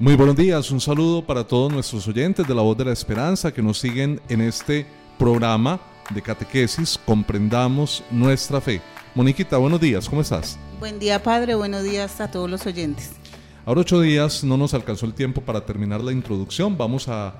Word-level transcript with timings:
Muy 0.00 0.14
buenos 0.14 0.36
días, 0.36 0.70
un 0.70 0.80
saludo 0.80 1.26
para 1.26 1.42
todos 1.42 1.72
nuestros 1.72 2.06
oyentes 2.06 2.46
de 2.46 2.54
la 2.54 2.62
voz 2.62 2.78
de 2.78 2.84
la 2.84 2.92
esperanza 2.92 3.52
que 3.52 3.60
nos 3.60 3.80
siguen 3.80 4.20
en 4.28 4.40
este 4.40 4.86
programa 5.18 5.80
de 6.14 6.22
catequesis 6.22 7.00
Comprendamos 7.04 8.04
nuestra 8.08 8.60
fe. 8.60 8.80
Moniquita, 9.16 9.56
buenos 9.56 9.80
días, 9.80 10.08
¿cómo 10.08 10.20
estás? 10.20 10.56
Buen 10.78 11.00
día, 11.00 11.20
Padre, 11.20 11.56
buenos 11.56 11.82
días 11.82 12.20
a 12.20 12.30
todos 12.30 12.48
los 12.48 12.64
oyentes. 12.64 13.10
Ahora 13.66 13.80
ocho 13.80 14.00
días 14.00 14.44
no 14.44 14.56
nos 14.56 14.72
alcanzó 14.72 15.04
el 15.04 15.14
tiempo 15.14 15.40
para 15.40 15.66
terminar 15.66 16.00
la 16.00 16.12
introducción, 16.12 16.78
vamos 16.78 17.08
a 17.08 17.34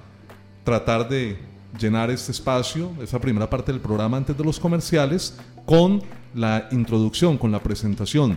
tratar 0.64 1.08
de 1.08 1.38
llenar 1.78 2.10
este 2.10 2.32
espacio, 2.32 2.90
esa 3.00 3.20
primera 3.20 3.48
parte 3.48 3.70
del 3.70 3.80
programa 3.80 4.16
antes 4.16 4.36
de 4.36 4.42
los 4.42 4.58
comerciales, 4.58 5.38
con 5.64 6.02
la 6.34 6.68
introducción, 6.72 7.38
con 7.38 7.52
la 7.52 7.62
presentación. 7.62 8.36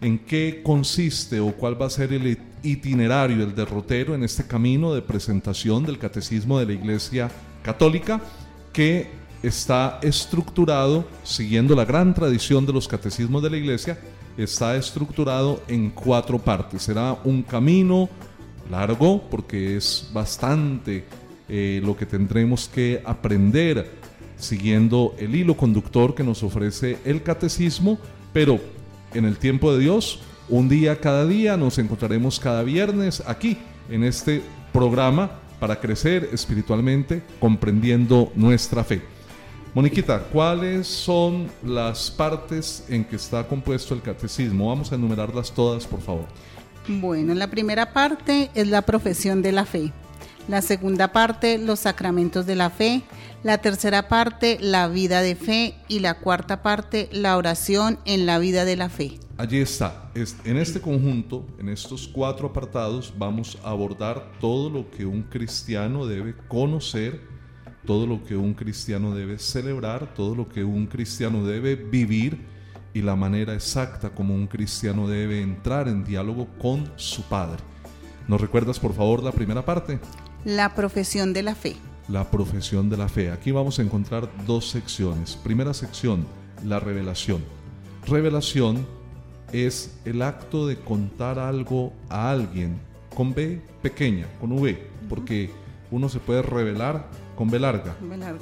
¿En 0.00 0.16
qué 0.16 0.62
consiste 0.62 1.40
o 1.40 1.50
cuál 1.56 1.82
va 1.82 1.86
a 1.86 1.90
ser 1.90 2.12
el 2.12 2.38
itinerario, 2.62 3.42
el 3.42 3.54
derrotero 3.54 4.14
en 4.14 4.22
este 4.22 4.46
camino 4.46 4.94
de 4.94 5.02
presentación 5.02 5.84
del 5.84 5.98
catecismo 5.98 6.58
de 6.58 6.66
la 6.66 6.72
Iglesia 6.72 7.30
Católica 7.62 8.20
que 8.72 9.10
está 9.42 9.98
estructurado, 10.02 11.06
siguiendo 11.22 11.74
la 11.74 11.84
gran 11.84 12.14
tradición 12.14 12.66
de 12.66 12.72
los 12.72 12.88
catecismos 12.88 13.42
de 13.42 13.50
la 13.50 13.56
Iglesia, 13.56 13.98
está 14.36 14.76
estructurado 14.76 15.62
en 15.68 15.90
cuatro 15.90 16.38
partes. 16.38 16.82
Será 16.82 17.16
un 17.24 17.42
camino 17.42 18.08
largo 18.70 19.22
porque 19.30 19.76
es 19.76 20.08
bastante 20.12 21.04
eh, 21.48 21.80
lo 21.84 21.96
que 21.96 22.06
tendremos 22.06 22.68
que 22.68 23.02
aprender 23.04 23.98
siguiendo 24.36 25.14
el 25.18 25.34
hilo 25.34 25.56
conductor 25.56 26.14
que 26.14 26.22
nos 26.22 26.42
ofrece 26.42 26.98
el 27.04 27.22
catecismo, 27.22 27.98
pero 28.32 28.60
en 29.14 29.24
el 29.24 29.38
tiempo 29.38 29.72
de 29.72 29.80
Dios 29.80 30.20
un 30.48 30.68
día 30.68 31.00
cada 31.00 31.26
día, 31.26 31.56
nos 31.56 31.78
encontraremos 31.78 32.40
cada 32.40 32.62
viernes 32.62 33.22
aquí 33.26 33.58
en 33.90 34.04
este 34.04 34.42
programa 34.72 35.30
para 35.60 35.78
crecer 35.80 36.28
espiritualmente 36.32 37.22
comprendiendo 37.40 38.32
nuestra 38.34 38.84
fe. 38.84 39.02
Moniquita, 39.74 40.20
¿cuáles 40.20 40.86
son 40.86 41.48
las 41.64 42.10
partes 42.10 42.84
en 42.88 43.04
que 43.04 43.16
está 43.16 43.46
compuesto 43.46 43.94
el 43.94 44.02
catecismo? 44.02 44.68
Vamos 44.68 44.90
a 44.90 44.94
enumerarlas 44.94 45.52
todas, 45.52 45.86
por 45.86 46.00
favor. 46.00 46.26
Bueno, 46.88 47.34
la 47.34 47.48
primera 47.48 47.92
parte 47.92 48.50
es 48.54 48.66
la 48.68 48.82
profesión 48.82 49.42
de 49.42 49.52
la 49.52 49.66
fe. 49.66 49.92
La 50.48 50.62
segunda 50.62 51.12
parte, 51.12 51.58
los 51.58 51.80
sacramentos 51.80 52.46
de 52.46 52.56
la 52.56 52.70
fe. 52.70 53.02
La 53.42 53.58
tercera 53.58 54.08
parte, 54.08 54.56
la 54.60 54.88
vida 54.88 55.20
de 55.20 55.36
fe. 55.36 55.74
Y 55.86 55.98
la 56.00 56.14
cuarta 56.14 56.62
parte, 56.62 57.10
la 57.12 57.36
oración 57.36 57.98
en 58.06 58.24
la 58.24 58.38
vida 58.38 58.64
de 58.64 58.76
la 58.76 58.88
fe 58.88 59.18
allí 59.38 59.58
está. 59.58 60.10
En 60.44 60.58
este 60.58 60.80
conjunto, 60.80 61.46
en 61.58 61.68
estos 61.68 62.08
cuatro 62.08 62.48
apartados, 62.48 63.14
vamos 63.16 63.56
a 63.62 63.70
abordar 63.70 64.32
todo 64.40 64.68
lo 64.68 64.90
que 64.90 65.06
un 65.06 65.22
cristiano 65.22 66.04
debe 66.04 66.34
conocer, 66.48 67.20
todo 67.86 68.06
lo 68.06 68.22
que 68.24 68.36
un 68.36 68.52
cristiano 68.52 69.14
debe 69.14 69.38
celebrar, 69.38 70.12
todo 70.12 70.34
lo 70.34 70.48
que 70.48 70.64
un 70.64 70.86
cristiano 70.86 71.44
debe 71.46 71.76
vivir 71.76 72.44
y 72.92 73.00
la 73.00 73.14
manera 73.14 73.54
exacta 73.54 74.10
como 74.10 74.34
un 74.34 74.48
cristiano 74.48 75.08
debe 75.08 75.40
entrar 75.40 75.88
en 75.88 76.04
diálogo 76.04 76.48
con 76.58 76.90
su 76.96 77.22
Padre. 77.22 77.62
¿Nos 78.26 78.40
recuerdas 78.40 78.78
por 78.78 78.92
favor 78.92 79.22
la 79.22 79.32
primera 79.32 79.64
parte? 79.64 80.00
La 80.44 80.74
profesión 80.74 81.32
de 81.32 81.44
la 81.44 81.54
fe. 81.54 81.76
La 82.08 82.30
profesión 82.30 82.90
de 82.90 82.96
la 82.96 83.08
fe. 83.08 83.30
Aquí 83.30 83.52
vamos 83.52 83.78
a 83.78 83.82
encontrar 83.82 84.28
dos 84.46 84.68
secciones. 84.68 85.36
Primera 85.36 85.72
sección, 85.74 86.26
la 86.64 86.80
revelación. 86.80 87.42
Revelación 88.06 88.97
es 89.52 89.98
el 90.04 90.22
acto 90.22 90.66
de 90.66 90.76
contar 90.76 91.38
algo 91.38 91.92
a 92.08 92.30
alguien 92.30 92.78
con 93.14 93.34
B 93.34 93.60
pequeña, 93.82 94.26
con 94.40 94.52
V, 94.52 94.78
porque 95.08 95.50
uno 95.90 96.08
se 96.08 96.18
puede 96.18 96.42
revelar 96.42 97.08
con 97.34 97.50
B 97.50 97.58
larga, 97.58 97.96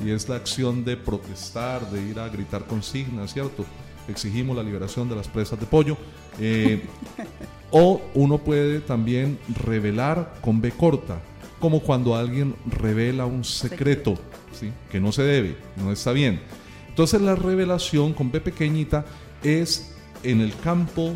y 0.04 0.10
es 0.10 0.28
la 0.28 0.36
acción 0.36 0.84
de 0.84 0.96
protestar, 0.96 1.90
de 1.90 2.02
ir 2.02 2.18
a 2.18 2.28
gritar 2.28 2.64
consignas, 2.64 3.32
¿cierto? 3.32 3.64
Exigimos 4.08 4.56
la 4.56 4.62
liberación 4.62 5.08
de 5.08 5.16
las 5.16 5.28
presas 5.28 5.58
de 5.58 5.66
pollo. 5.66 5.96
Eh, 6.40 6.82
o 7.70 8.00
uno 8.14 8.38
puede 8.38 8.80
también 8.80 9.38
revelar 9.64 10.34
con 10.40 10.60
B 10.60 10.70
corta, 10.70 11.20
como 11.58 11.80
cuando 11.80 12.14
alguien 12.14 12.54
revela 12.66 13.26
un 13.26 13.44
secreto, 13.44 14.14
¿sí? 14.52 14.70
que 14.90 15.00
no 15.00 15.12
se 15.12 15.22
debe, 15.22 15.56
no 15.76 15.92
está 15.92 16.12
bien. 16.12 16.40
Entonces 16.88 17.20
la 17.20 17.34
revelación 17.34 18.12
con 18.14 18.30
B 18.30 18.40
pequeñita 18.40 19.04
es 19.42 19.95
en 20.22 20.40
el 20.40 20.54
campo 20.56 21.14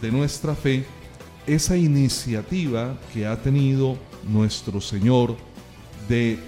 de 0.00 0.10
nuestra 0.10 0.54
fe 0.54 0.84
esa 1.46 1.76
iniciativa 1.76 2.98
que 3.12 3.26
ha 3.26 3.36
tenido 3.40 3.98
nuestro 4.28 4.80
Señor 4.80 5.36
de 6.08 6.38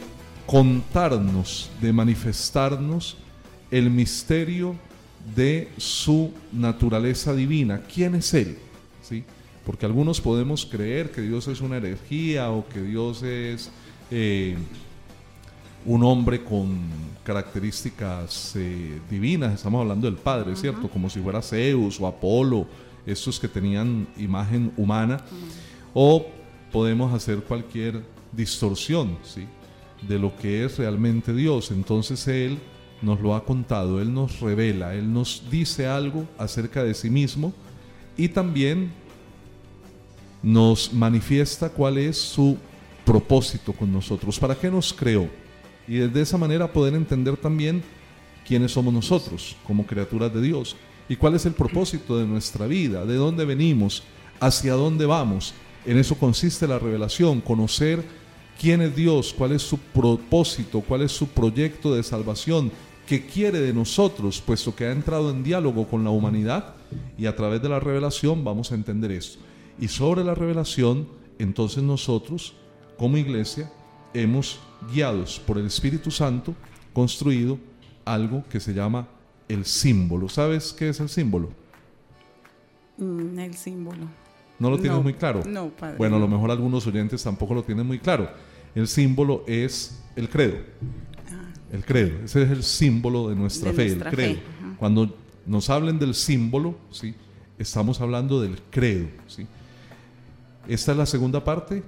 contarnos, 0.46 1.70
de 1.80 1.92
manifestarnos 1.92 3.16
el 3.70 3.90
misterio 3.90 4.76
de 5.34 5.68
su 5.76 6.32
naturaleza 6.52 7.34
divina. 7.34 7.82
¿Quién 7.92 8.14
es 8.16 8.34
Él? 8.34 8.58
¿Sí? 9.02 9.24
Porque 9.64 9.86
algunos 9.86 10.20
podemos 10.20 10.66
creer 10.66 11.10
que 11.10 11.22
Dios 11.22 11.48
es 11.48 11.60
una 11.60 11.76
energía 11.76 12.50
o 12.50 12.68
que 12.68 12.82
Dios 12.82 13.22
es 13.22 13.70
eh, 14.10 14.56
un 15.84 16.04
hombre 16.04 16.44
con 16.44 16.78
características 17.24 18.54
eh, 18.56 19.00
divinas, 19.10 19.54
estamos 19.54 19.80
hablando 19.80 20.06
del 20.06 20.18
Padre, 20.18 20.56
¿cierto? 20.56 20.88
Como 20.88 21.08
si 21.08 21.20
fuera 21.20 21.42
Zeus 21.42 22.00
o 22.00 22.06
Apolo, 22.06 22.66
estos 23.06 23.38
que 23.38 23.48
tenían 23.48 24.06
imagen 24.16 24.72
humana, 24.76 25.18
o 25.94 26.26
podemos 26.70 27.12
hacer 27.12 27.38
cualquier 27.38 28.02
distorsión, 28.32 29.18
¿sí? 29.22 29.46
De 30.06 30.18
lo 30.18 30.36
que 30.36 30.64
es 30.64 30.78
realmente 30.78 31.32
Dios. 31.32 31.70
Entonces 31.70 32.26
Él 32.28 32.58
nos 33.00 33.20
lo 33.20 33.34
ha 33.34 33.44
contado, 33.44 34.00
Él 34.00 34.12
nos 34.12 34.40
revela, 34.40 34.94
Él 34.94 35.12
nos 35.12 35.44
dice 35.50 35.86
algo 35.86 36.26
acerca 36.38 36.82
de 36.82 36.94
sí 36.94 37.10
mismo 37.10 37.52
y 38.16 38.28
también 38.28 38.92
nos 40.42 40.92
manifiesta 40.92 41.68
cuál 41.68 41.98
es 41.98 42.18
su 42.18 42.56
propósito 43.04 43.72
con 43.72 43.92
nosotros. 43.92 44.38
¿Para 44.38 44.56
qué 44.56 44.70
nos 44.70 44.92
creó? 44.92 45.41
Y 45.86 45.98
de 45.98 46.20
esa 46.20 46.38
manera 46.38 46.72
poder 46.72 46.94
entender 46.94 47.36
también 47.36 47.82
quiénes 48.46 48.72
somos 48.72 48.92
nosotros 48.92 49.56
como 49.66 49.86
criaturas 49.86 50.32
de 50.32 50.40
Dios 50.40 50.76
y 51.08 51.16
cuál 51.16 51.34
es 51.34 51.46
el 51.46 51.52
propósito 51.52 52.18
de 52.18 52.26
nuestra 52.26 52.66
vida, 52.66 53.04
de 53.04 53.16
dónde 53.16 53.44
venimos, 53.44 54.02
hacia 54.40 54.74
dónde 54.74 55.06
vamos. 55.06 55.54
En 55.84 55.98
eso 55.98 56.16
consiste 56.16 56.66
la 56.66 56.78
revelación, 56.78 57.40
conocer 57.40 58.04
quién 58.60 58.80
es 58.82 58.94
Dios, 58.94 59.34
cuál 59.36 59.52
es 59.52 59.62
su 59.62 59.78
propósito, 59.78 60.80
cuál 60.80 61.02
es 61.02 61.12
su 61.12 61.28
proyecto 61.28 61.94
de 61.94 62.02
salvación, 62.02 62.70
qué 63.06 63.26
quiere 63.26 63.60
de 63.60 63.72
nosotros, 63.72 64.40
puesto 64.40 64.74
que 64.74 64.86
ha 64.86 64.92
entrado 64.92 65.30
en 65.30 65.42
diálogo 65.42 65.86
con 65.88 66.04
la 66.04 66.10
humanidad 66.10 66.74
y 67.18 67.26
a 67.26 67.36
través 67.36 67.60
de 67.62 67.68
la 67.68 67.80
revelación 67.80 68.44
vamos 68.44 68.72
a 68.72 68.74
entender 68.74 69.10
esto. 69.12 69.38
Y 69.80 69.88
sobre 69.88 70.22
la 70.24 70.34
revelación, 70.34 71.08
entonces 71.38 71.82
nosotros, 71.82 72.54
como 72.96 73.16
iglesia, 73.16 73.72
hemos, 74.14 74.60
guiados 74.90 75.40
por 75.40 75.58
el 75.58 75.66
Espíritu 75.66 76.10
Santo, 76.10 76.54
construido 76.92 77.58
algo 78.04 78.44
que 78.48 78.60
se 78.60 78.72
llama 78.72 79.08
el 79.48 79.64
símbolo. 79.64 80.28
¿Sabes 80.28 80.72
qué 80.72 80.88
es 80.88 81.00
el 81.00 81.08
símbolo? 81.08 81.50
Mm, 82.98 83.38
el 83.38 83.54
símbolo. 83.54 84.08
¿No 84.58 84.70
lo 84.70 84.78
tienes 84.78 85.02
muy 85.02 85.14
claro? 85.14 85.42
No, 85.46 85.70
padre. 85.70 85.96
Bueno, 85.96 86.16
a 86.16 86.18
lo 86.20 86.28
mejor 86.28 86.50
algunos 86.50 86.86
oyentes 86.86 87.22
tampoco 87.22 87.54
lo 87.54 87.62
tienen 87.62 87.86
muy 87.86 87.98
claro. 87.98 88.30
El 88.74 88.86
símbolo 88.86 89.44
es 89.46 90.02
el 90.16 90.28
credo. 90.28 90.58
Ah. 91.30 91.52
El 91.72 91.84
credo. 91.84 92.24
Ese 92.24 92.42
es 92.42 92.50
el 92.50 92.62
símbolo 92.62 93.28
de 93.28 93.36
nuestra 93.36 93.72
fe, 93.72 93.86
el 93.86 94.04
credo. 94.04 94.38
Cuando 94.78 95.14
nos 95.46 95.68
hablen 95.68 95.98
del 95.98 96.14
símbolo, 96.14 96.76
¿sí? 96.90 97.14
estamos 97.58 98.00
hablando 98.00 98.40
del 98.40 98.60
credo. 98.70 99.08
¿sí? 99.26 99.46
Esta 100.68 100.92
es 100.92 100.98
la 100.98 101.06
segunda 101.06 101.42
parte 101.42 101.82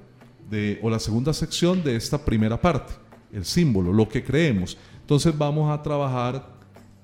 o 0.83 0.91
la 0.91 0.99
segunda 0.99 1.33
sección 1.33 1.83
de 1.83 1.97
esta 1.97 2.25
primera 2.25 2.61
parte, 2.61 2.93
el 3.33 3.45
símbolo, 3.45 3.93
lo 3.93 4.09
que 4.09 4.23
creemos. 4.23 4.77
Entonces 5.01 5.37
vamos 5.37 5.71
a 5.73 5.83
trabajar 5.83 6.55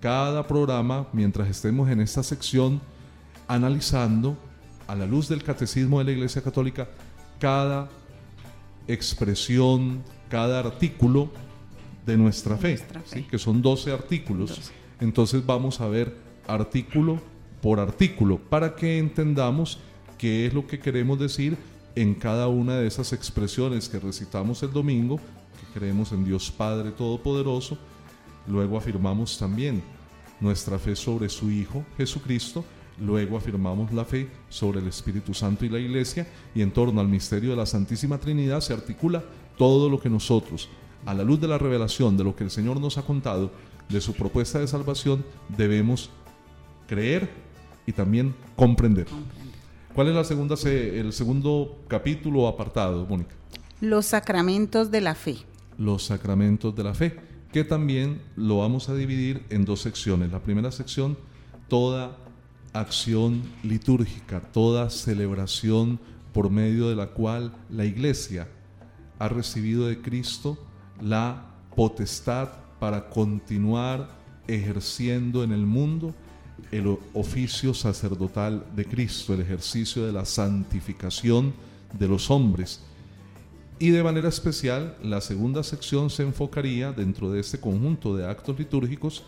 cada 0.01 0.47
programa 0.47 1.09
mientras 1.13 1.49
estemos 1.49 1.91
en 1.91 2.01
esta 2.01 2.23
sección 2.23 2.81
analizando 3.49 4.37
a 4.87 4.95
la 4.95 5.07
luz 5.07 5.29
del 5.29 5.43
catecismo 5.43 5.99
de 5.99 6.05
la 6.05 6.13
Iglesia 6.13 6.43
Católica 6.43 6.89
cada 7.39 7.89
expresión, 8.87 10.03
cada 10.29 10.61
artículo 10.61 11.31
de 12.07 12.17
nuestra 12.17 12.57
fe, 12.57 12.79
que 13.31 13.39
son 13.39 13.61
12 13.61 13.93
artículos. 13.93 14.71
Entonces 15.01 15.45
vamos 15.45 15.81
a 15.81 15.89
ver 15.89 16.17
artículo 16.47 17.21
por 17.61 17.81
artículo 17.81 18.39
para 18.39 18.75
que 18.75 18.99
entendamos 18.99 19.79
qué 20.19 20.47
es 20.47 20.55
lo 20.55 20.67
que 20.67 20.79
queremos 20.79 21.19
decir 21.19 21.57
en 21.95 22.15
cada 22.15 22.49
una 22.49 22.77
de 22.77 22.87
esas 22.87 23.13
expresiones 23.13 23.89
que 23.89 23.99
recitamos 23.99 24.63
el 24.63 24.73
domingo, 24.73 25.17
que 25.17 25.79
creemos 25.79 26.13
en 26.13 26.25
Dios 26.25 26.51
Padre 26.51 26.91
Todopoderoso, 26.91 27.79
luego 28.47 28.77
afirmamos 28.79 29.39
también 29.39 29.83
nuestra 30.41 30.79
fe 30.79 30.97
sobre 30.97 31.29
su 31.29 31.51
Hijo 31.51 31.85
Jesucristo 31.97 32.65
Luego 33.01 33.39
afirmamos 33.39 33.93
la 33.93 34.05
fe 34.05 34.29
sobre 34.51 34.81
el 34.81 34.87
Espíritu 34.87 35.33
Santo 35.33 35.65
y 35.65 35.71
la 35.71 35.79
Iglesia 35.79 36.27
y 36.55 36.61
en 36.61 36.71
torno 36.71 37.01
al 37.01 37.09
misterio 37.09 37.51
de 37.51 37.57
la 37.57 37.65
Santísima 37.65 38.19
Trinidad 38.19 38.61
se 38.61 38.75
articula 38.75 39.25
todo 39.57 39.89
lo 39.89 39.99
que 39.99 40.11
nosotros, 40.11 40.69
a 41.07 41.15
la 41.15 41.25
luz 41.25 41.41
de 41.41 41.49
la 41.49 41.57
revelación 41.57 42.19
de 42.19 42.25
lo 42.25 42.37
que 42.37 42.45
el 42.45 42.51
Señor 42.51 42.79
nos 42.79 42.99
ha 42.99 43.03
contado, 43.03 43.51
de 43.89 44.01
su 44.03 44.13
propuesta 44.13 44.59
de 44.59 44.69
salvación, 44.69 45.25
debemos 45.49 46.11
creer 46.87 47.31
y 47.87 47.93
también 47.93 48.35
comprender. 48.55 49.07
¿Cuál 49.95 50.09
es 50.09 50.15
la 50.15 50.25
segunda, 50.25 50.55
el 50.65 51.13
segundo 51.13 51.83
capítulo 51.89 52.43
o 52.43 52.49
apartado, 52.49 53.05
Mónica? 53.07 53.35
Los 53.81 54.07
sacramentos 54.07 54.91
de 54.91 55.01
la 55.01 55.17
fe. 55.17 55.39
Los 55.79 56.05
sacramentos 56.05 56.77
de 56.77 56.85
la 56.85 56.95
fe, 56.95 57.19
que 57.53 57.65
también 57.65 58.23
lo 58.37 58.59
vamos 58.59 58.89
a 58.89 58.95
dividir 58.95 59.45
en 59.51 59.65
dos 59.65 59.81
secciones. 59.81 60.31
La 60.31 60.39
primera 60.39 60.71
sección, 60.71 61.19
toda 61.67 62.17
acción 62.73 63.43
litúrgica, 63.65 64.41
toda 64.41 64.91
celebración 64.91 65.99
por 66.33 66.51
medio 66.51 66.89
de 66.89 66.95
la 66.95 67.09
cual 67.09 67.53
la 67.69 67.85
iglesia 67.85 68.47
ha 69.19 69.29
recibido 69.29 69.89
de 69.89 70.01
Cristo 70.01 70.57
la 71.01 71.51
potestad 71.75 72.49
para 72.79 73.11
continuar 73.11 74.09
ejerciendo 74.47 75.43
en 75.43 75.51
el 75.51 75.67
mundo 75.67 76.15
el 76.71 76.99
oficio 77.15 77.75
sacerdotal 77.75 78.65
de 78.75 78.85
Cristo, 78.85 79.35
el 79.35 79.41
ejercicio 79.41 80.07
de 80.07 80.13
la 80.13 80.25
santificación 80.25 81.53
de 81.99 82.09
los 82.09 82.31
hombres. 82.31 82.81
Y 83.79 83.91
de 83.91 84.03
manera 84.03 84.29
especial, 84.29 84.97
la 85.03 85.21
segunda 85.21 85.63
sección 85.63 86.11
se 86.11 86.23
enfocaría 86.23 86.93
dentro 86.93 87.31
de 87.33 87.41
este 87.41 87.59
conjunto 87.59 88.17
de 88.17 88.29
actos 88.29 88.59
litúrgicos 88.59 89.25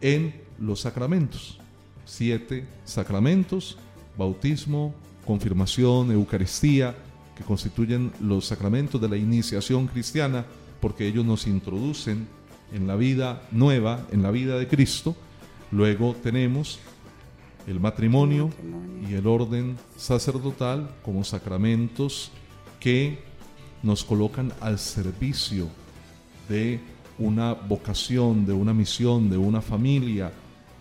en 0.00 0.34
los 0.58 0.80
sacramentos. 0.80 1.58
Siete 2.04 2.66
sacramentos, 2.84 3.78
bautismo, 4.18 4.94
confirmación, 5.26 6.12
Eucaristía, 6.12 6.94
que 7.34 7.44
constituyen 7.44 8.12
los 8.20 8.46
sacramentos 8.46 9.00
de 9.00 9.08
la 9.08 9.16
iniciación 9.16 9.86
cristiana, 9.86 10.44
porque 10.80 11.06
ellos 11.06 11.24
nos 11.24 11.46
introducen 11.46 12.28
en 12.72 12.86
la 12.86 12.96
vida 12.96 13.42
nueva, 13.50 14.06
en 14.12 14.22
la 14.22 14.30
vida 14.30 14.58
de 14.58 14.68
Cristo, 14.68 15.16
Luego 15.74 16.14
tenemos 16.22 16.78
el 17.66 17.80
matrimonio, 17.80 18.48
y 19.10 19.14
el 19.14 19.26
orden 19.26 19.76
sacerdotal 19.96 20.88
como 21.02 21.24
sacramentos 21.24 22.30
que 22.78 23.18
nos 23.82 24.04
colocan 24.04 24.52
al 24.60 24.78
servicio 24.78 25.68
de 26.48 26.78
una 27.18 27.54
vocación, 27.54 28.46
de 28.46 28.52
una 28.52 28.72
misión, 28.72 29.28
de 29.28 29.36
una 29.36 29.60
familia 29.60 30.30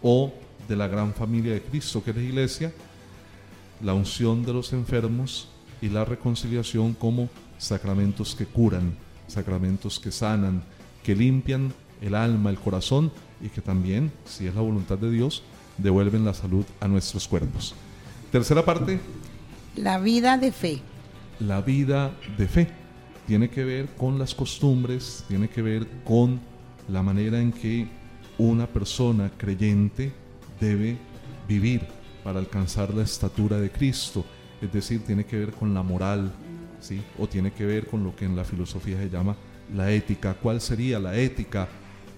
o 0.04 0.32
de 0.68 0.76
la 0.76 0.88
gran 0.88 1.12
familia 1.16 1.54
de 1.54 1.64
Cristo 1.64 2.04
que 2.04 2.12
es 2.12 2.18
la 2.18 2.22
iglesia, 2.22 2.72
la 3.82 3.96
unción 3.96 4.46
de 4.46 4.54
los 4.54 4.74
enfermos 4.74 5.48
y 5.82 5.90
la 5.90 6.06
reconciliación 6.06 6.94
como 6.94 7.30
sacramentos 7.58 8.36
que 8.36 8.46
curan, 8.46 8.96
sacramentos 9.28 10.00
que 10.00 10.12
sanan, 10.12 10.64
que 11.02 11.16
limpian 11.16 11.74
el 12.04 12.16
alma, 12.16 12.50
el 12.50 12.60
corazón 12.60 13.12
y 13.42 13.50
que 13.50 13.62
también, 13.62 14.12
si 14.26 14.46
es 14.48 14.54
la 14.54 14.62
voluntad 14.62 14.98
de 14.98 15.10
Dios, 15.10 15.44
devuelven 15.78 16.26
la 16.26 16.34
salud 16.34 16.66
a 16.80 16.88
nuestros 16.88 17.28
cuerpos. 17.28 17.74
Tercera 18.32 18.64
parte. 18.64 19.00
La 19.76 20.00
vida 20.00 20.38
de 20.38 20.52
fe. 20.52 20.82
La 21.40 21.62
vida 21.62 22.12
de 22.38 22.48
fe 22.48 22.68
tiene 23.26 23.50
que 23.50 23.64
ver 23.64 23.88
con 23.98 24.20
las 24.20 24.36
costumbres, 24.36 25.24
tiene 25.28 25.50
que 25.50 25.62
ver 25.62 25.88
con 26.04 26.40
la 26.90 27.02
manera 27.02 27.40
en 27.40 27.52
que 27.52 27.88
una 28.38 28.68
persona 28.68 29.32
creyente 29.38 30.12
debe 30.60 30.98
vivir 31.48 31.82
para 32.24 32.40
alcanzar 32.40 32.94
la 32.94 33.04
estatura 33.04 33.60
de 33.60 33.72
Cristo. 33.72 34.26
Es 34.62 34.72
decir, 34.72 35.04
tiene 35.06 35.26
que 35.26 35.38
ver 35.38 35.52
con 35.52 35.74
la 35.74 35.84
moral, 35.84 36.32
¿sí? 36.80 37.02
o 37.18 37.28
tiene 37.28 37.52
que 37.52 37.66
ver 37.66 37.88
con 37.88 38.04
lo 38.04 38.16
que 38.16 38.26
en 38.26 38.36
la 38.36 38.44
filosofía 38.44 38.98
se 38.98 39.10
llama 39.10 39.36
la 39.74 39.92
ética. 39.92 40.34
¿Cuál 40.34 40.62
sería 40.62 41.00
la 41.00 41.16
ética 41.16 41.68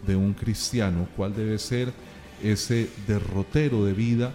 de 0.06 0.16
un 0.16 0.34
cristiano, 0.34 1.08
cuál 1.16 1.36
debe 1.36 1.58
ser 1.58 1.94
ese 2.44 2.90
derrotero 3.08 3.86
de 3.86 3.94
vida 3.94 4.34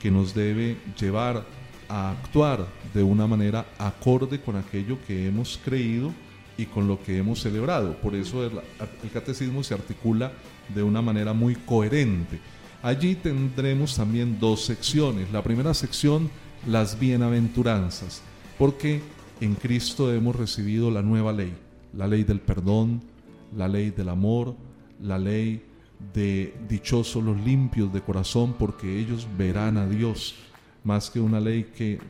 que 0.00 0.10
nos 0.10 0.34
debe 0.34 0.76
llevar 0.98 1.44
a 1.88 2.10
actuar 2.10 2.66
de 2.94 3.02
una 3.02 3.26
manera 3.26 3.66
acorde 3.78 4.40
con 4.40 4.56
aquello 4.56 4.98
que 5.06 5.28
hemos 5.28 5.60
creído 5.64 6.12
y 6.56 6.66
con 6.66 6.88
lo 6.88 7.02
que 7.02 7.18
hemos 7.18 7.40
celebrado. 7.40 7.96
Por 8.00 8.14
eso 8.14 8.44
el, 8.44 8.52
catecismo 9.12 9.62
se 9.62 9.74
articula 9.74 10.32
de 10.74 10.82
una 10.82 11.02
manera 11.02 11.32
muy 11.32 11.54
coherente. 11.54 12.40
Allí 12.82 13.14
tendremos 13.14 13.96
también 13.96 14.38
dos 14.40 14.64
secciones. 14.64 15.30
La 15.32 15.42
primera 15.42 15.72
sección, 15.74 16.30
las 16.66 16.98
bienaventuranzas, 16.98 18.22
porque 18.58 19.00
en 19.40 19.54
Cristo 19.54 20.12
hemos 20.12 20.36
recibido 20.36 20.90
la 20.90 21.02
nueva 21.02 21.32
ley, 21.32 21.52
la 21.96 22.06
ley 22.06 22.24
del 22.24 22.40
perdón, 22.40 23.02
la 23.56 23.68
ley 23.68 23.90
del 23.90 24.08
amor, 24.08 24.54
la 25.00 25.18
ley 25.18 25.64
de 26.14 26.54
dichosos 26.68 27.22
los 27.22 27.38
limpios 27.40 27.92
de 27.92 28.00
corazón, 28.00 28.54
porque 28.58 28.98
ellos 28.98 29.26
verán 29.36 29.76
a 29.76 29.86
Dios, 29.86 30.34
más 30.84 31.10
que 31.10 31.20
una 31.20 31.40
ley 31.40 31.70
que 31.76 32.00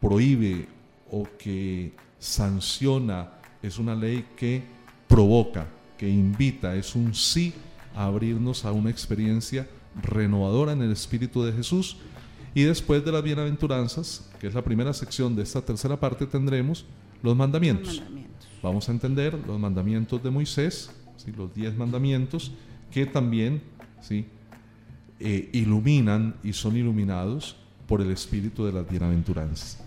prohíbe 0.00 0.68
o 1.10 1.26
que 1.38 1.92
sanciona, 2.18 3.32
es 3.62 3.78
una 3.78 3.94
ley 3.94 4.26
que 4.36 4.62
provoca, 5.08 5.66
que 5.96 6.08
invita, 6.08 6.74
es 6.74 6.94
un 6.94 7.14
sí 7.14 7.54
a 7.94 8.04
abrirnos 8.04 8.64
a 8.64 8.72
una 8.72 8.90
experiencia 8.90 9.66
renovadora 10.02 10.72
en 10.72 10.82
el 10.82 10.92
Espíritu 10.92 11.42
de 11.42 11.52
Jesús. 11.52 11.96
Y 12.54 12.62
después 12.62 13.04
de 13.04 13.12
las 13.12 13.22
bienaventuranzas, 13.22 14.28
que 14.40 14.46
es 14.46 14.54
la 14.54 14.62
primera 14.62 14.92
sección 14.92 15.36
de 15.36 15.42
esta 15.42 15.62
tercera 15.62 15.98
parte, 15.98 16.26
tendremos 16.26 16.86
los 17.22 17.36
mandamientos. 17.36 18.02
Vamos 18.62 18.88
a 18.88 18.92
entender 18.92 19.38
los 19.46 19.58
mandamientos 19.58 20.22
de 20.22 20.30
Moisés, 20.30 20.90
los 21.36 21.54
diez 21.54 21.76
mandamientos, 21.76 22.52
que 22.90 23.06
también 23.06 23.62
¿sí? 24.00 24.26
Eh, 25.18 25.48
iluminan 25.52 26.36
y 26.42 26.52
son 26.52 26.76
iluminados 26.76 27.56
por 27.86 28.00
el 28.00 28.10
espíritu 28.10 28.64
de 28.64 28.72
las 28.72 28.88
bienaventuranzas. 28.88 29.78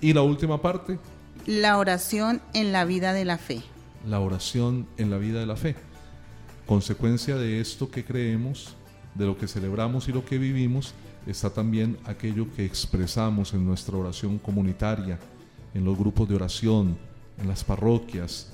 Y 0.00 0.12
la 0.12 0.22
última 0.22 0.60
parte. 0.60 0.98
La 1.46 1.78
oración 1.78 2.42
en 2.54 2.72
la 2.72 2.84
vida 2.84 3.12
de 3.12 3.24
la 3.24 3.38
fe. 3.38 3.62
La 4.06 4.20
oración 4.20 4.86
en 4.98 5.10
la 5.10 5.18
vida 5.18 5.40
de 5.40 5.46
la 5.46 5.56
fe. 5.56 5.76
Consecuencia 6.66 7.36
de 7.36 7.60
esto 7.60 7.90
que 7.90 8.04
creemos, 8.04 8.74
de 9.14 9.26
lo 9.26 9.38
que 9.38 9.48
celebramos 9.48 10.08
y 10.08 10.12
lo 10.12 10.24
que 10.24 10.38
vivimos, 10.38 10.94
está 11.26 11.50
también 11.50 11.96
aquello 12.04 12.46
que 12.54 12.64
expresamos 12.64 13.54
en 13.54 13.64
nuestra 13.64 13.96
oración 13.96 14.38
comunitaria, 14.38 15.18
en 15.74 15.84
los 15.84 15.96
grupos 15.96 16.28
de 16.28 16.34
oración, 16.34 16.98
en 17.38 17.48
las 17.48 17.64
parroquias, 17.64 18.52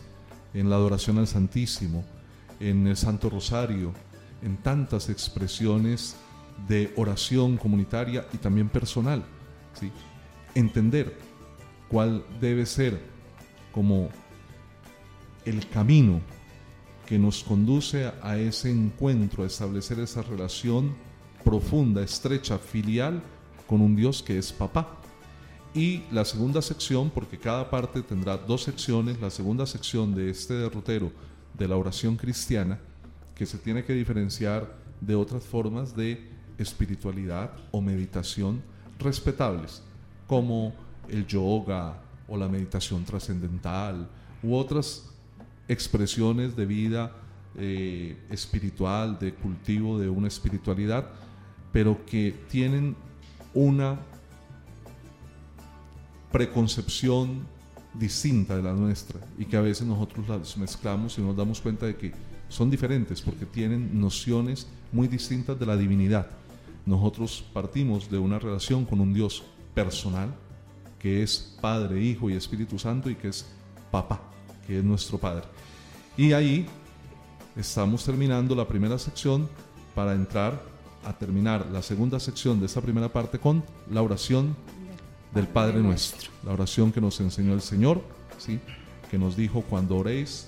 en 0.55 0.69
la 0.69 0.77
adoración 0.77 1.19
al 1.19 1.27
Santísimo, 1.27 2.05
en 2.61 2.87
el 2.87 2.97
Santo 2.97 3.31
Rosario, 3.31 3.93
en 4.43 4.57
tantas 4.57 5.09
expresiones 5.09 6.17
de 6.69 6.93
oración 6.97 7.57
comunitaria 7.57 8.27
y 8.33 8.39
también 8.39 8.69
personal. 8.69 9.25
¿sí? 9.79 9.91
Entender 10.55 11.17
cuál 11.89 12.25
debe 12.41 12.67
ser 12.67 13.01
como 13.73 14.11
el 15.45 15.69
camino 15.69 16.21
que 17.07 17.19
nos 17.19 17.43
conduce 17.43 18.13
a 18.23 18.37
ese 18.37 18.71
encuentro, 18.71 19.43
a 19.43 19.47
establecer 19.47 19.99
esa 20.01 20.23
relación 20.23 20.95
profunda, 21.45 22.03
estrecha, 22.03 22.59
filial 22.59 23.23
con 23.67 23.81
un 23.81 23.97
Dios 23.97 24.23
que 24.23 24.39
es 24.39 24.53
papá 24.53 25.02
y 25.75 26.03
la 26.11 26.25
segunda 26.25 26.61
sección, 26.61 27.11
porque 27.11 27.39
cada 27.39 27.71
parte 27.71 28.03
tendrá 28.03 28.37
dos 28.37 28.63
secciones, 28.63 29.21
la 29.21 29.31
segunda 29.31 29.67
sección 29.67 30.15
de 30.15 30.31
este 30.31 30.55
derrotero 30.55 31.11
de 31.59 31.67
la 31.67 31.77
oración 31.77 32.17
cristiana, 32.17 32.79
que 33.35 33.47
se 33.47 33.59
tiene 33.59 33.85
que 33.85 33.95
diferenciar 33.95 34.77
de 35.01 35.15
otras 35.15 35.43
formas 35.45 35.97
de 35.97 36.31
espiritualidad 36.59 37.51
o 37.71 37.81
meditación 37.81 38.63
respetables, 38.99 39.83
como 40.27 40.75
el 41.09 41.27
yoga 41.27 42.01
o 42.29 42.37
la 42.37 42.49
meditación 42.49 43.05
trascendental 43.05 44.09
u 44.43 44.55
otras 44.55 45.11
expresiones 45.69 46.55
de 46.55 46.67
vida 46.67 47.13
eh, 47.57 48.17
espiritual, 48.31 49.19
de 49.19 49.35
cultivo 49.35 49.99
de 49.99 50.09
una 50.09 50.29
espiritualidad, 50.29 51.09
pero 51.73 52.05
que 52.05 52.35
tienen 52.51 52.95
una 53.55 53.99
preconcepción 56.33 57.47
distinta 57.95 58.57
de 58.57 58.63
la 58.63 58.73
nuestra 58.73 59.21
y 59.39 59.45
que 59.45 59.57
a 59.57 59.61
veces 59.61 59.87
nosotros 59.87 60.27
las 60.29 60.57
mezclamos 60.57 61.19
y 61.19 61.21
nos 61.21 61.37
damos 61.37 61.61
cuenta 61.61 61.87
de 61.87 61.97
que 61.97 62.13
son 62.49 62.71
diferentes 62.71 63.21
porque 63.21 63.47
tienen 63.47 64.01
nociones 64.01 64.67
muy 64.93 65.09
distintas 65.09 65.59
de 65.59 65.67
la 65.67 65.77
divinidad. 65.77 66.27
Nosotros 66.85 67.45
partimos 67.53 68.11
de 68.11 68.19
una 68.19 68.39
relación 68.39 68.85
con 68.85 69.01
un 69.01 69.15
Dios 69.15 69.45
personal, 69.75 70.35
que 70.99 71.23
es 71.23 71.57
Padre, 71.61 72.03
Hijo 72.03 72.29
y 72.29 72.35
Espíritu 72.35 72.79
Santo 72.79 73.09
y 73.09 73.15
que 73.15 73.29
es 73.29 73.47
Papá, 73.91 74.21
que 74.67 74.79
es 74.79 74.85
nuestro 74.85 75.19
Padre. 75.19 75.45
Y 76.17 76.33
ahí 76.33 76.67
estamos 77.57 78.05
terminando 78.05 78.55
la 78.55 78.67
primera 78.67 78.99
sección 78.99 79.49
para 79.95 80.15
entrar 80.15 80.63
a 81.05 81.13
terminar 81.13 81.67
la 81.73 81.83
segunda 81.83 82.21
sección 82.21 82.61
de 82.61 82.67
esta 82.67 82.81
primera 82.81 83.13
parte 83.13 83.39
con 83.39 83.65
la 83.91 84.03
oración 84.03 84.57
del 85.35 85.49
Padre 85.49 85.81
nuestro, 85.81 86.31
la 86.45 86.53
oración 86.53 86.93
que 86.93 87.01
nos 87.01 87.21
enseñó 87.21 87.55
el 87.55 87.63
Señor, 87.63 88.03
¿sí? 88.39 88.61
que 89.11 89.19
nos 89.19 89.37
dijo 89.37 89.63
cuando 89.63 89.97
oréis, 89.97 90.47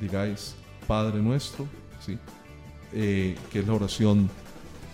digáis 0.00 0.54
Padre 0.86 1.20
nuestro, 1.20 1.66
¿sí? 2.04 2.18
Eh, 2.92 3.36
que 3.52 3.60
es 3.60 3.66
la 3.66 3.74
oración 3.74 4.28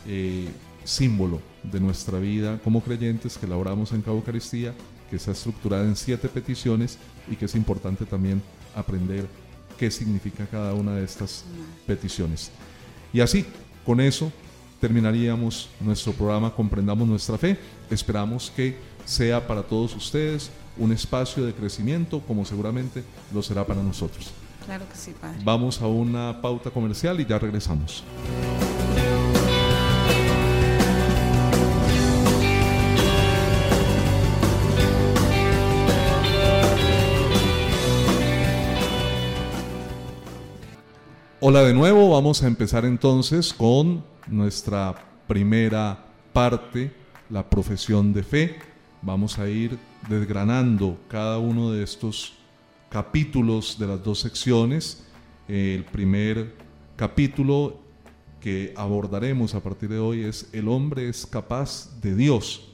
eh, 0.06 0.49
símbolo 0.85 1.40
de 1.62 1.80
nuestra 1.80 2.18
vida 2.18 2.61
como 2.62 2.83
creyentes, 2.83 3.38
que 3.38 3.47
la 3.47 3.56
oramos 3.56 3.92
en 3.92 4.02
cada 4.02 4.16
Eucaristía, 4.16 4.75
que 5.09 5.16
está 5.16 5.33
estructurada 5.33 5.85
en 5.85 5.97
siete 5.97 6.28
peticiones 6.28 6.99
y 7.30 7.37
que 7.37 7.47
es 7.47 7.54
importante 7.54 8.04
también 8.04 8.42
aprender 8.75 9.26
qué 9.78 9.90
significa 9.90 10.47
cada 10.47 10.75
una 10.75 10.95
de 10.95 11.04
estas 11.04 11.45
peticiones. 11.87 12.50
Y 13.12 13.21
así, 13.21 13.47
con 13.85 14.00
eso, 14.00 14.30
terminaríamos 14.80 15.71
nuestro 15.80 16.12
programa 16.12 16.54
Comprendamos 16.54 17.09
nuestra 17.09 17.38
fe. 17.38 17.59
Esperamos 17.90 18.52
que 18.54 18.76
sea 19.06 19.46
para 19.46 19.62
todos 19.62 19.96
ustedes 19.96 20.50
un 20.76 20.92
espacio 20.92 21.46
de 21.46 21.54
crecimiento, 21.54 22.20
como 22.20 22.44
seguramente 22.44 23.02
lo 23.32 23.42
será 23.42 23.64
para 23.64 23.82
nosotros. 23.82 24.30
Claro 24.66 24.84
que 24.88 24.96
sí, 24.96 25.14
Padre. 25.18 25.38
Vamos 25.42 25.80
a 25.80 25.86
una 25.86 26.42
pauta 26.42 26.70
comercial 26.70 27.18
y 27.20 27.25
ya 27.25 27.38
regresamos. 27.38 28.04
Hola 41.38 41.62
de 41.62 41.75
nuevo, 41.75 42.10
vamos 42.10 42.42
a 42.42 42.48
empezar 42.48 42.84
entonces 42.84 43.54
con 43.54 44.02
nuestra 44.26 44.96
primera 45.28 46.06
parte, 46.32 46.92
la 47.30 47.48
profesión 47.48 48.12
de 48.12 48.22
fe. 48.25 48.58
Vamos 49.06 49.38
a 49.38 49.48
ir 49.48 49.78
desgranando 50.08 50.98
cada 51.06 51.38
uno 51.38 51.70
de 51.70 51.84
estos 51.84 52.32
capítulos 52.88 53.78
de 53.78 53.86
las 53.86 54.02
dos 54.02 54.18
secciones. 54.18 55.06
El 55.46 55.84
primer 55.84 56.56
capítulo 56.96 57.78
que 58.40 58.75
abordaremos 58.76 59.54
a 59.54 59.62
partir 59.62 59.90
de 59.90 60.00
hoy 60.00 60.25
es 60.25 60.48
El 60.52 60.66
hombre 60.66 61.08
es 61.08 61.25
capaz 61.25 62.00
de 62.00 62.16
Dios. 62.16 62.66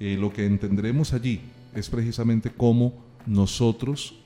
Eh, 0.00 0.18
lo 0.20 0.34
que 0.34 0.44
entenderemos 0.44 1.14
allí 1.14 1.40
es 1.74 1.88
precisamente 1.88 2.50
cómo 2.50 2.92
nosotros 3.24 4.16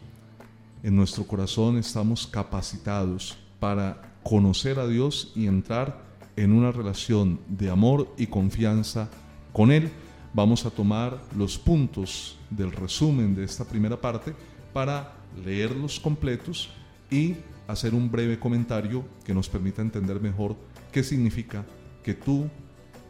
en 0.83 0.97
nuestro 0.97 1.25
corazón 1.25 1.79
estamos 1.79 2.27
capacitados 2.27 3.39
para 3.61 4.17
conocer 4.25 4.81
a 4.81 4.89
Dios 4.89 5.31
y 5.37 5.47
entrar 5.47 6.03
en 6.35 6.51
una 6.51 6.73
relación 6.73 7.39
de 7.47 7.71
amor 7.71 8.13
y 8.19 8.27
confianza 8.27 9.09
con 9.53 9.71
Él. 9.71 9.93
Vamos 10.35 10.65
a 10.65 10.71
tomar 10.71 11.21
los 11.37 11.59
puntos 11.59 12.39
del 12.49 12.73
resumen 12.73 13.35
de 13.35 13.45
esta 13.45 13.67
primera 13.67 14.01
parte 14.01 14.35
para 14.73 15.13
leerlos 15.45 16.01
completos 16.01 16.71
y 17.11 17.37
hacer 17.69 17.95
un 17.95 18.11
breve 18.11 18.39
comentario 18.39 19.05
que 19.25 19.35
nos 19.35 19.51
permita 19.51 19.83
entender 19.83 20.21
mejor 20.21 20.57
qué 20.91 21.03
significa 21.03 21.67
que 22.03 22.15
tú 22.15 22.49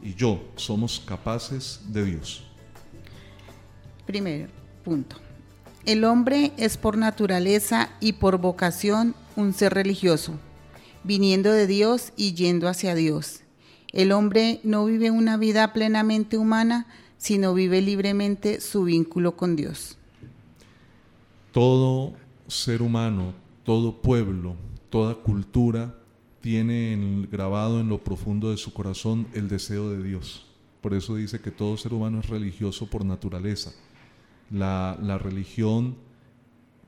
y 0.02 0.14
yo 0.14 0.42
somos 0.56 1.00
capaces 1.06 1.80
de 1.88 2.04
Dios. 2.04 2.44
Primer 4.04 4.50
punto. 4.84 5.16
El 5.86 6.04
hombre 6.04 6.52
es 6.56 6.76
por 6.76 6.96
naturaleza 6.96 7.90
y 8.00 8.14
por 8.14 8.38
vocación 8.38 9.14
un 9.36 9.52
ser 9.52 9.74
religioso, 9.74 10.34
viniendo 11.04 11.52
de 11.52 11.68
Dios 11.68 12.12
y 12.16 12.34
yendo 12.34 12.68
hacia 12.68 12.96
Dios. 12.96 13.42
El 13.92 14.10
hombre 14.10 14.60
no 14.64 14.84
vive 14.86 15.10
una 15.10 15.36
vida 15.36 15.72
plenamente 15.72 16.36
humana, 16.36 16.86
sino 17.22 17.54
vive 17.54 17.80
libremente 17.80 18.60
su 18.60 18.82
vínculo 18.82 19.36
con 19.36 19.54
Dios. 19.54 19.96
Todo 21.52 22.14
ser 22.48 22.82
humano, 22.82 23.32
todo 23.62 24.02
pueblo, 24.02 24.56
toda 24.90 25.14
cultura 25.14 25.94
tiene 26.40 27.28
grabado 27.30 27.78
en 27.78 27.88
lo 27.88 28.02
profundo 28.02 28.50
de 28.50 28.56
su 28.56 28.72
corazón 28.72 29.28
el 29.34 29.46
deseo 29.46 29.88
de 29.90 30.02
Dios. 30.02 30.46
Por 30.80 30.94
eso 30.94 31.14
dice 31.14 31.40
que 31.40 31.52
todo 31.52 31.76
ser 31.76 31.94
humano 31.94 32.18
es 32.18 32.28
religioso 32.28 32.90
por 32.90 33.04
naturaleza. 33.04 33.70
La, 34.50 34.98
la 35.00 35.16
religión 35.16 35.94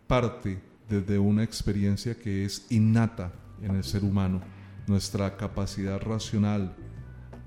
parte 0.08 0.60
desde 0.88 1.16
una 1.16 1.44
experiencia 1.44 2.18
que 2.18 2.44
es 2.44 2.66
innata 2.70 3.32
en 3.62 3.76
el 3.76 3.84
ser 3.84 4.02
humano. 4.02 4.40
Nuestra 4.88 5.36
capacidad 5.36 6.02
racional 6.02 6.74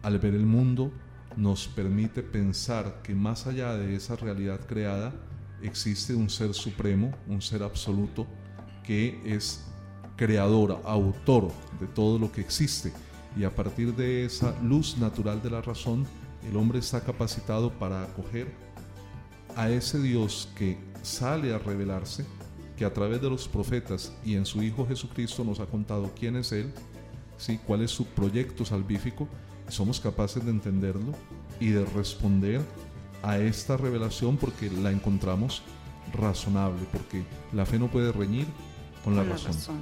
al 0.03 0.19
ver 0.19 0.35
el 0.35 0.45
mundo 0.45 0.93
nos 1.37 1.67
permite 1.67 2.23
pensar 2.23 3.01
que 3.03 3.13
más 3.13 3.47
allá 3.47 3.75
de 3.75 3.95
esa 3.95 4.15
realidad 4.15 4.59
creada 4.67 5.13
existe 5.61 6.15
un 6.15 6.29
ser 6.29 6.53
supremo, 6.53 7.13
un 7.27 7.41
ser 7.41 7.63
absoluto 7.63 8.27
que 8.83 9.21
es 9.23 9.63
creador, 10.15 10.81
autor 10.83 11.51
de 11.79 11.87
todo 11.87 12.17
lo 12.17 12.31
que 12.31 12.41
existe. 12.41 12.91
Y 13.37 13.43
a 13.43 13.55
partir 13.55 13.95
de 13.95 14.25
esa 14.25 14.59
luz 14.61 14.97
natural 14.97 15.41
de 15.43 15.51
la 15.51 15.61
razón, 15.61 16.05
el 16.49 16.57
hombre 16.57 16.79
está 16.79 17.01
capacitado 17.01 17.71
para 17.71 18.03
acoger 18.03 18.51
a 19.55 19.69
ese 19.69 19.99
Dios 20.01 20.49
que 20.55 20.77
sale 21.03 21.53
a 21.53 21.59
revelarse 21.59 22.25
que 22.75 22.85
a 22.85 22.93
través 22.93 23.21
de 23.21 23.29
los 23.29 23.47
profetas 23.47 24.13
y 24.23 24.35
en 24.35 24.45
su 24.45 24.61
Hijo 24.61 24.87
Jesucristo 24.87 25.43
nos 25.43 25.59
ha 25.59 25.65
contado 25.65 26.11
quién 26.17 26.35
es 26.35 26.51
Él, 26.51 26.71
¿sí? 27.37 27.59
cuál 27.65 27.81
es 27.81 27.91
su 27.91 28.05
proyecto 28.05 28.65
salvífico, 28.65 29.27
somos 29.69 29.99
capaces 29.99 30.43
de 30.43 30.51
entenderlo 30.51 31.13
y 31.59 31.69
de 31.69 31.85
responder 31.85 32.61
a 33.23 33.37
esta 33.39 33.77
revelación 33.77 34.37
porque 34.37 34.69
la 34.69 34.91
encontramos 34.91 35.61
razonable, 36.13 36.85
porque 36.91 37.23
la 37.53 37.65
fe 37.65 37.79
no 37.79 37.87
puede 37.87 38.11
reñir 38.11 38.47
con 39.03 39.15
la, 39.15 39.23
razón. 39.23 39.53
razón. 39.53 39.81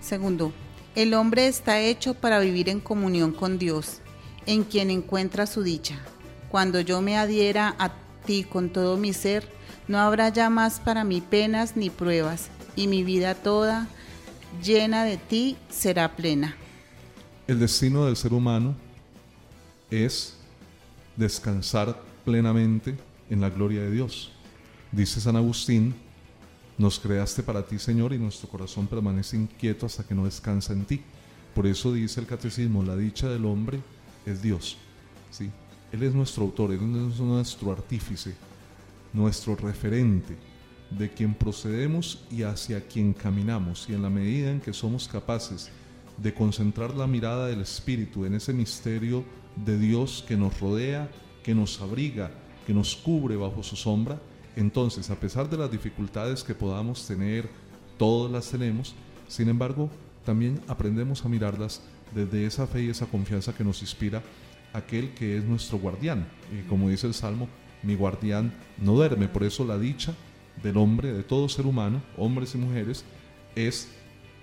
Segundo, 0.00 0.52
el 0.94 1.14
hombre 1.14 1.46
está 1.46 1.80
hecho 1.80 2.14
para 2.14 2.40
vivir 2.40 2.68
en 2.68 2.80
comunión 2.80 3.32
con 3.32 3.58
Dios, 3.58 4.00
en 4.46 4.64
quien 4.64 4.90
encuentra 4.90 5.46
su 5.46 5.62
dicha. 5.62 6.00
Cuando 6.50 6.80
yo 6.80 7.00
me 7.00 7.16
adhiera 7.16 7.74
a 7.78 7.92
ti 8.26 8.44
con 8.44 8.70
todo 8.70 8.96
mi 8.96 9.12
ser, 9.12 9.48
no 9.88 9.98
habrá 9.98 10.28
ya 10.30 10.50
más 10.50 10.80
para 10.80 11.04
mí 11.04 11.20
penas 11.20 11.76
ni 11.76 11.90
pruebas, 11.90 12.48
y 12.76 12.86
mi 12.86 13.04
vida 13.04 13.34
toda, 13.34 13.88
llena 14.62 15.04
de 15.04 15.16
ti, 15.16 15.56
será 15.68 16.16
plena. 16.16 16.56
El 17.50 17.58
destino 17.58 18.06
del 18.06 18.14
ser 18.14 18.32
humano 18.32 18.76
es 19.90 20.36
descansar 21.16 22.00
plenamente 22.24 22.96
en 23.28 23.40
la 23.40 23.50
gloria 23.50 23.80
de 23.80 23.90
Dios. 23.90 24.30
Dice 24.92 25.20
San 25.20 25.34
Agustín, 25.34 25.96
nos 26.78 27.00
creaste 27.00 27.42
para 27.42 27.66
ti, 27.66 27.80
Señor, 27.80 28.12
y 28.12 28.18
nuestro 28.18 28.48
corazón 28.48 28.86
permanece 28.86 29.36
inquieto 29.36 29.84
hasta 29.84 30.04
que 30.04 30.14
no 30.14 30.26
descansa 30.26 30.74
en 30.74 30.84
ti. 30.84 31.02
Por 31.52 31.66
eso 31.66 31.92
dice 31.92 32.20
el 32.20 32.28
catecismo, 32.28 32.84
la 32.84 32.94
dicha 32.94 33.28
del 33.28 33.44
hombre 33.44 33.80
es 34.24 34.40
Dios. 34.40 34.76
¿sí? 35.32 35.50
Él 35.90 36.04
es 36.04 36.14
nuestro 36.14 36.44
autor, 36.44 36.70
Él 36.70 36.78
es 37.10 37.18
nuestro 37.18 37.72
artífice, 37.72 38.36
nuestro 39.12 39.56
referente, 39.56 40.36
de 40.88 41.10
quien 41.10 41.34
procedemos 41.34 42.22
y 42.30 42.44
hacia 42.44 42.86
quien 42.86 43.12
caminamos. 43.12 43.88
Y 43.88 43.94
en 43.94 44.02
la 44.02 44.10
medida 44.10 44.52
en 44.52 44.60
que 44.60 44.72
somos 44.72 45.08
capaces 45.08 45.72
de 46.22 46.34
concentrar 46.34 46.94
la 46.94 47.06
mirada 47.06 47.46
del 47.46 47.60
Espíritu 47.60 48.24
en 48.24 48.34
ese 48.34 48.52
misterio 48.52 49.24
de 49.56 49.78
Dios 49.78 50.24
que 50.26 50.36
nos 50.36 50.60
rodea, 50.60 51.10
que 51.42 51.54
nos 51.54 51.80
abriga, 51.80 52.30
que 52.66 52.74
nos 52.74 52.94
cubre 52.96 53.36
bajo 53.36 53.62
su 53.62 53.76
sombra, 53.76 54.20
entonces 54.56 55.10
a 55.10 55.18
pesar 55.18 55.48
de 55.48 55.56
las 55.56 55.70
dificultades 55.70 56.44
que 56.44 56.54
podamos 56.54 57.06
tener, 57.06 57.48
todas 57.96 58.30
las 58.30 58.50
tenemos, 58.50 58.94
sin 59.28 59.48
embargo, 59.48 59.90
también 60.24 60.60
aprendemos 60.68 61.24
a 61.24 61.28
mirarlas 61.28 61.82
desde 62.14 62.44
esa 62.44 62.66
fe 62.66 62.82
y 62.82 62.90
esa 62.90 63.06
confianza 63.06 63.54
que 63.54 63.64
nos 63.64 63.80
inspira 63.80 64.22
aquel 64.72 65.14
que 65.14 65.38
es 65.38 65.44
nuestro 65.44 65.78
guardián. 65.78 66.26
Y 66.52 66.66
como 66.68 66.88
dice 66.88 67.06
el 67.06 67.14
Salmo, 67.14 67.48
mi 67.82 67.94
guardián 67.94 68.52
no 68.78 68.94
duerme. 68.94 69.28
Por 69.28 69.44
eso 69.44 69.64
la 69.64 69.78
dicha 69.78 70.14
del 70.62 70.76
hombre, 70.76 71.12
de 71.12 71.22
todo 71.22 71.48
ser 71.48 71.66
humano, 71.66 72.02
hombres 72.16 72.54
y 72.54 72.58
mujeres, 72.58 73.04
es 73.54 73.88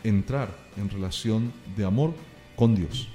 entrar 0.07 0.55
en 0.77 0.89
relación 0.89 1.51
de 1.75 1.85
amor 1.85 2.13
con 2.55 2.75
Dios. 2.75 3.07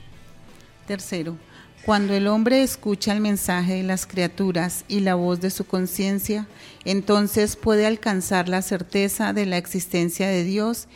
Tercero, 0.87 1.37
cuando 1.85 2.15
el 2.15 2.29
hombre 2.29 2.63
escucha 2.63 3.13
el 3.13 3.21
mensaje 3.21 3.75
de 3.75 3.83
las 3.83 4.07
criaturas 4.07 4.85
y 4.87 5.01
la 5.01 5.17
voz 5.17 5.41
de 5.41 5.51
su 5.51 5.65
conciencia, 5.65 6.47
entonces 6.85 7.57
puede 7.57 7.87
alcanzar 7.87 8.49
la 8.49 8.63
certeza 8.63 9.33
de 9.33 9.47
la 9.47 9.57
existencia 9.57 10.29
de 10.29 10.45
Dios, 10.45 10.87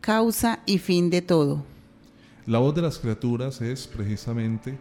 causa 0.00 0.60
y 0.66 0.78
fin 0.78 1.08
de 1.08 1.22
todo. 1.22 1.64
La 2.44 2.58
voz 2.58 2.74
de 2.74 2.82
las 2.82 2.98
criaturas 2.98 3.60
es 3.60 3.86
precisamente 3.86 4.78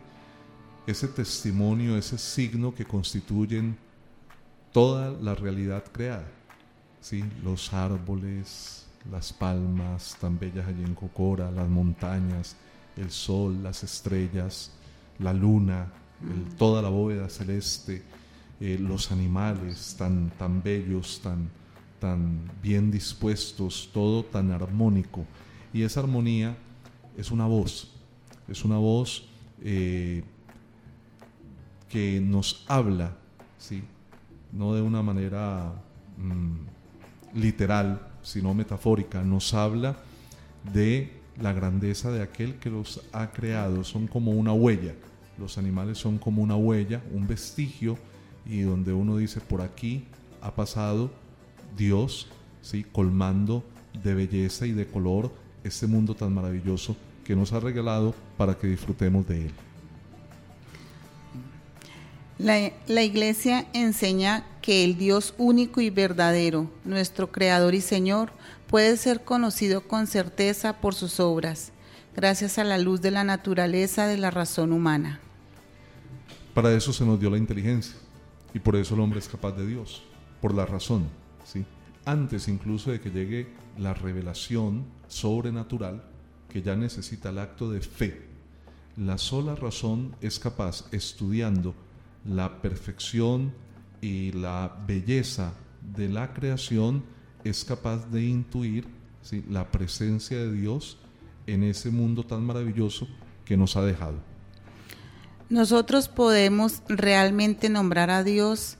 ese 0.85 1.07
testimonio, 1.07 1.97
ese 1.97 2.17
signo 2.17 2.75
que 2.75 2.85
constituyen 2.85 3.77
toda 4.71 5.11
la 5.11 5.35
realidad 5.35 5.83
creada. 5.91 6.27
¿sí? 7.01 7.23
Los 7.43 7.73
árboles, 7.73 8.84
las 9.11 9.33
palmas 9.33 10.17
tan 10.19 10.39
bellas 10.39 10.67
allí 10.67 10.83
en 10.83 10.95
Cocora, 10.95 11.51
las 11.51 11.67
montañas, 11.67 12.55
el 12.97 13.11
sol, 13.11 13.61
las 13.61 13.83
estrellas, 13.83 14.71
la 15.19 15.33
luna, 15.33 15.87
toda 16.57 16.81
la 16.81 16.89
bóveda 16.89 17.29
celeste, 17.29 18.03
eh, 18.59 18.77
los 18.79 19.11
animales 19.11 19.95
tan, 19.97 20.29
tan 20.31 20.63
bellos, 20.63 21.19
tan, 21.21 21.49
tan 21.99 22.49
bien 22.61 22.91
dispuestos, 22.91 23.89
todo 23.93 24.23
tan 24.23 24.51
armónico. 24.51 25.25
Y 25.73 25.83
esa 25.83 25.99
armonía 25.99 26.55
es 27.17 27.31
una 27.31 27.45
voz, 27.45 27.91
es 28.47 28.63
una 28.63 28.77
voz 28.77 29.27
eh, 29.61 30.23
que 31.89 32.21
nos 32.21 32.65
habla, 32.67 33.15
¿sí? 33.57 33.83
no 34.51 34.73
de 34.73 34.81
una 34.81 35.01
manera 35.01 35.73
mm, 36.17 37.37
literal, 37.37 38.14
sino 38.25 38.53
metafórica, 38.53 39.21
nos 39.23 39.53
habla 39.53 39.95
de 40.73 41.11
la 41.39 41.53
grandeza 41.53 42.11
de 42.11 42.23
aquel 42.23 42.55
que 42.55 42.69
los 42.69 43.01
ha 43.13 43.31
creado, 43.31 43.83
son 43.83 44.07
como 44.07 44.31
una 44.31 44.51
huella, 44.51 44.93
los 45.37 45.57
animales 45.57 45.97
son 45.97 46.17
como 46.17 46.41
una 46.41 46.55
huella, 46.55 47.01
un 47.13 47.27
vestigio, 47.27 47.97
y 48.45 48.61
donde 48.61 48.93
uno 48.93 49.17
dice, 49.17 49.41
por 49.41 49.61
aquí 49.61 50.05
ha 50.41 50.53
pasado 50.53 51.11
Dios, 51.77 52.27
¿sí? 52.61 52.83
colmando 52.83 53.63
de 54.03 54.13
belleza 54.13 54.65
y 54.65 54.71
de 54.71 54.87
color 54.87 55.31
este 55.63 55.87
mundo 55.87 56.15
tan 56.15 56.33
maravilloso 56.33 56.95
que 57.23 57.35
nos 57.35 57.53
ha 57.53 57.59
regalado 57.59 58.13
para 58.37 58.55
que 58.55 58.67
disfrutemos 58.67 59.27
de 59.27 59.47
él. 59.47 59.51
La, 62.37 63.01
iglesia 63.01 63.65
enseña 63.71 64.45
que 64.61 64.83
el 64.83 64.97
Dios 64.97 65.33
único 65.37 65.79
y 65.79 65.89
verdadero, 65.89 66.69
nuestro 66.83 67.31
Creador 67.31 67.73
y 67.75 67.79
Señor, 67.79 68.31
puede 68.67 68.97
ser 68.97 69.23
conocido 69.23 69.87
con 69.87 70.05
certeza 70.05 70.81
por 70.81 70.95
sus 70.95 71.21
obras, 71.21 71.71
gracias 72.13 72.57
a 72.57 72.65
la 72.65 72.77
luz 72.77 73.01
de 73.01 73.11
la 73.11 73.23
naturaleza 73.23 74.05
de 74.05 74.17
la 74.17 74.31
razón 74.31 74.73
humana. 74.73 75.21
Para 76.53 76.73
eso 76.73 76.91
se 76.91 77.05
nos 77.05 77.19
dio 77.21 77.29
la 77.29 77.37
inteligencia 77.37 77.95
y 78.53 78.59
por 78.59 78.75
eso 78.75 78.95
el 78.95 79.01
hombre 79.01 79.19
es 79.19 79.29
capaz 79.29 79.53
de 79.53 79.65
Dios, 79.65 80.03
por 80.41 80.53
la 80.53 80.65
razón, 80.65 81.07
¿sí? 81.45 81.63
Antes 82.03 82.49
incluso 82.49 82.91
de 82.91 82.99
que 82.99 83.11
llegue 83.11 83.47
la 83.77 83.93
revelación 83.93 84.83
sobrenatural 85.07 86.03
que 86.49 86.61
ya 86.61 86.75
necesita 86.75 87.29
el 87.29 87.39
acto 87.39 87.71
de 87.71 87.79
fe. 87.79 88.27
La 88.97 89.17
sola 89.17 89.55
razón 89.55 90.15
es 90.21 90.37
capaz, 90.37 90.85
estudiando 90.91 91.75
la 92.25 92.61
perfección 92.61 93.53
y 94.01 94.31
la 94.31 94.75
belleza 94.87 95.53
de 95.95 96.09
la 96.09 96.33
creación, 96.33 97.03
es 97.43 97.63
capaz 97.63 98.09
de 98.09 98.23
intuir 98.23 98.87
la 99.49 99.71
presencia 99.71 100.37
de 100.37 100.51
Dios 100.51 100.97
en 101.47 101.63
ese 101.63 101.89
mundo 101.89 102.23
tan 102.23 102.43
maravilloso 102.43 103.07
que 103.45 103.57
nos 103.57 103.75
ha 103.77 103.83
dejado. 103.83 104.15
Nosotros 105.49 106.07
podemos 106.07 106.81
realmente 106.87 107.69
nombrar 107.69 108.09
a 108.09 108.23
Dios 108.23 108.77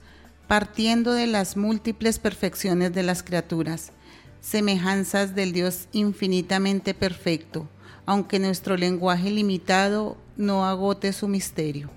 partiendo 0.48 1.12
de 1.12 1.26
las 1.26 1.56
múltiples 1.56 2.18
perfecciones 2.18 2.92
de 2.92 3.02
las 3.02 3.22
criaturas, 3.22 3.92
semejanzas 4.40 5.34
del 5.34 5.52
Dios 5.52 5.88
infinitamente 5.92 6.94
perfecto, 6.94 7.68
aunque 8.04 8.38
nuestro 8.38 8.76
lenguaje 8.76 9.30
limitado 9.30 10.16
no 10.36 10.66
agote 10.66 11.12
su 11.12 11.28
misterio. 11.28 11.90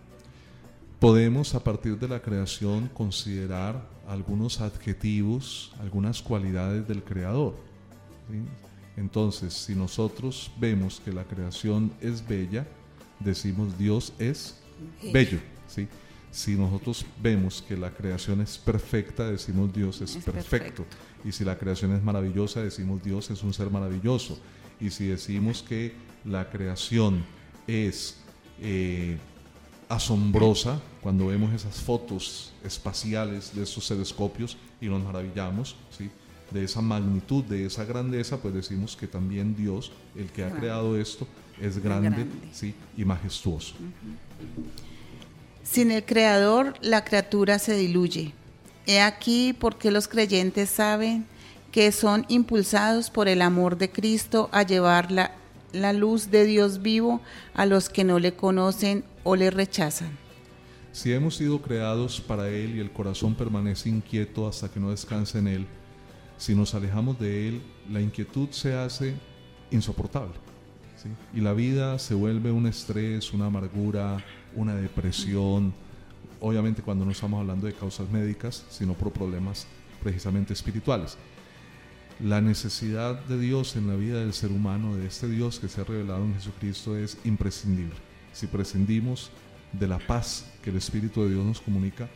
Podemos 0.99 1.55
a 1.55 1.63
partir 1.63 1.97
de 1.97 2.09
la 2.09 2.21
creación 2.21 2.89
considerar 2.89 3.87
algunos 4.05 4.59
adjetivos, 4.59 5.73
algunas 5.79 6.21
cualidades 6.21 6.85
del 6.89 7.03
Creador. 7.03 7.55
Entonces, 8.97 9.53
si 9.53 9.75
nosotros 9.75 10.51
vemos 10.59 10.99
que 10.99 11.13
la 11.13 11.23
creación 11.23 11.93
es 12.01 12.27
bella, 12.27 12.67
decimos 13.21 13.77
Dios 13.77 14.11
es 14.19 14.57
bello. 15.13 15.39
¿sí? 15.67 15.87
Si 16.31 16.55
nosotros 16.55 17.05
vemos 17.21 17.63
que 17.65 17.77
la 17.77 17.91
creación 17.91 18.41
es 18.41 18.57
perfecta, 18.57 19.31
decimos 19.31 19.71
Dios 19.73 20.01
es, 20.01 20.17
perfecto. 20.17 20.85
Y 21.23 21.31
si 21.31 21.45
la 21.45 21.57
creación 21.57 21.95
es 21.95 22.03
maravillosa, 22.03 22.61
decimos 22.61 23.01
Dios 23.01 23.29
es 23.31 23.41
un 23.41 23.53
ser 23.53 23.69
maravilloso. 23.69 24.37
Y 24.81 24.89
si 24.89 25.07
decimos 25.07 25.63
que 25.63 25.93
la 26.25 26.49
creación 26.49 27.23
es 27.67 28.17
eh, 28.59 29.17
asombrosa, 29.89 30.79
cuando 31.01 31.27
vemos 31.27 31.51
esas 31.51 31.81
fotos 31.81 32.53
espaciales 32.63 33.53
de 33.55 33.63
esos 33.63 33.87
telescopios 33.87 34.55
y 34.79 34.85
nos 34.85 35.03
maravillamos, 35.03 35.75
¿sí? 35.97 36.09
de 36.51 36.63
esa 36.63 36.81
magnitud, 36.81 37.43
de 37.43 37.65
esa 37.65 37.85
grandeza, 37.85 38.37
pues 38.37 38.53
decimos 38.53 38.95
que 38.95 39.07
también 39.07 39.55
Dios, 39.55 39.91
el 40.15 40.27
que 40.27 40.43
ha 40.43 40.51
creado 40.51 40.97
esto, 40.97 41.27
es 41.59 41.81
grande, 41.81 42.25
¿sí? 42.53 42.73
y 42.95 43.03
majestuoso. 43.03 43.75
Sin 45.63 45.91
el 45.91 46.05
Creador, 46.05 46.73
la 46.81 47.03
criatura 47.03 47.59
se 47.59 47.75
diluye. 47.75 48.33
He 48.87 49.01
aquí 49.01 49.53
porque 49.53 49.91
los 49.91 50.07
creyentes 50.07 50.69
saben 50.69 51.25
que 51.71 51.91
son 51.91 52.25
impulsados 52.27 53.09
por 53.09 53.27
el 53.27 53.41
amor 53.41 53.77
de 53.77 53.91
Cristo 53.91 54.49
a 54.51 54.63
llevar 54.63 55.11
la, 55.11 55.31
la 55.71 55.93
luz 55.93 56.31
de 56.31 56.45
Dios 56.45 56.81
vivo 56.81 57.21
a 57.53 57.65
los 57.67 57.89
que 57.89 58.03
no 58.03 58.17
le 58.17 58.33
conocen 58.33 59.03
o 59.23 59.35
le 59.35 59.49
rechazan. 59.49 60.17
Si 60.91 61.13
hemos 61.13 61.35
sido 61.35 61.61
creados 61.61 62.19
para 62.19 62.49
Él 62.49 62.75
y 62.75 62.79
el 62.79 62.91
corazón 62.91 63.35
permanece 63.35 63.89
inquieto 63.89 64.47
hasta 64.47 64.69
que 64.69 64.79
no 64.79 64.89
descanse 64.89 65.37
en 65.39 65.47
Él, 65.47 65.67
si 66.37 66.55
nos 66.55 66.73
alejamos 66.73 67.19
de 67.19 67.49
Él, 67.49 67.61
la 67.91 68.01
inquietud 68.01 68.49
se 68.51 68.73
hace 68.73 69.13
insoportable. 69.71 70.33
Y 71.33 71.41
la 71.41 71.53
vida 71.53 71.97
se 71.99 72.13
vuelve 72.13 72.51
un 72.51 72.67
estrés, 72.67 73.31
una 73.33 73.45
amargura, 73.45 74.23
una 74.55 74.75
depresión. 74.75 75.73
Obviamente 76.41 76.81
cuando 76.81 77.05
no 77.05 77.11
estamos 77.11 77.39
hablando 77.39 77.67
de 77.67 77.73
causas 77.73 78.09
médicas, 78.09 78.65
sino 78.69 78.93
por 78.93 79.11
problemas 79.11 79.67
precisamente 80.01 80.53
espirituales. 80.53 81.17
La 82.19 82.41
necesidad 82.41 83.23
de 83.25 83.39
Dios 83.39 83.75
en 83.75 83.87
la 83.87 83.95
vida 83.95 84.19
del 84.19 84.33
ser 84.33 84.51
humano, 84.51 84.95
de 84.95 85.07
este 85.07 85.29
Dios 85.29 85.59
que 85.59 85.69
se 85.69 85.81
ha 85.81 85.85
revelado 85.85 86.23
en 86.25 86.33
Jesucristo, 86.33 86.97
es 86.97 87.17
imprescindible. 87.23 88.08
Si 88.33 88.47
prescindimos 88.47 89.31
de 89.71 89.87
la 89.87 89.99
paz 89.99 90.49
que 90.63 90.69
el 90.69 90.77
Espíritu 90.77 91.23
de 91.23 91.31
Dios 91.33 91.45
nos 91.45 91.61
comunica, 91.61 92.09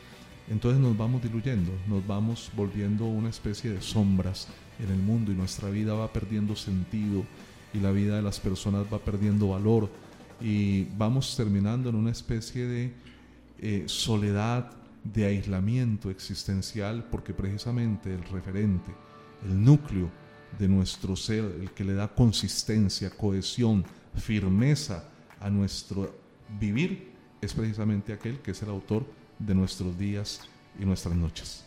entonces 0.49 0.79
nos 0.81 0.97
vamos 0.97 1.23
diluyendo, 1.23 1.71
nos 1.87 2.05
vamos 2.05 2.51
volviendo 2.55 3.05
una 3.05 3.29
especie 3.29 3.71
de 3.71 3.81
sombras 3.81 4.47
en 4.79 4.91
el 4.91 4.99
mundo 4.99 5.31
y 5.31 5.35
nuestra 5.35 5.69
vida 5.69 5.93
va 5.93 6.11
perdiendo 6.11 6.55
sentido 6.55 7.23
y 7.73 7.79
la 7.79 7.91
vida 7.91 8.17
de 8.17 8.21
las 8.21 8.39
personas 8.39 8.85
va 8.91 8.99
perdiendo 8.99 9.49
valor 9.49 9.89
y 10.41 10.85
vamos 10.97 11.35
terminando 11.37 11.89
en 11.89 11.95
una 11.95 12.11
especie 12.11 12.65
de 12.65 12.93
eh, 13.59 13.83
soledad, 13.87 14.71
de 15.03 15.25
aislamiento 15.25 16.09
existencial, 16.09 17.07
porque 17.09 17.33
precisamente 17.33 18.13
el 18.13 18.23
referente, 18.23 18.91
el 19.45 19.63
núcleo 19.63 20.09
de 20.59 20.67
nuestro 20.67 21.15
ser, 21.15 21.43
el 21.61 21.71
que 21.71 21.83
le 21.83 21.93
da 21.93 22.07
consistencia, 22.07 23.09
cohesión, 23.09 23.85
firmeza 24.15 25.09
a 25.43 25.49
nuestro 25.49 26.15
vivir, 26.59 27.11
es 27.41 27.53
precisamente 27.53 28.13
aquel 28.13 28.39
que 28.39 28.51
es 28.51 28.61
el 28.63 28.69
autor 28.69 29.05
de 29.37 29.53
nuestros 29.53 29.97
días 29.97 30.41
y 30.79 30.85
nuestras 30.85 31.15
noches. 31.15 31.63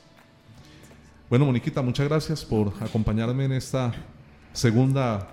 Bueno, 1.29 1.45
Moniquita, 1.45 1.83
muchas 1.83 2.09
gracias 2.09 2.45
por 2.45 2.73
acompañarme 2.81 3.45
en 3.45 3.53
esta 3.53 3.93
segunda 4.53 5.29